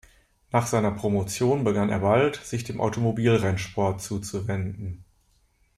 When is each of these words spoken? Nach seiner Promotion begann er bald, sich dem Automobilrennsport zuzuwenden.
Nach 0.51 0.65
seiner 0.65 0.89
Promotion 0.89 1.63
begann 1.63 1.89
er 1.91 1.99
bald, 1.99 2.37
sich 2.37 2.63
dem 2.63 2.81
Automobilrennsport 2.81 4.01
zuzuwenden. 4.01 5.05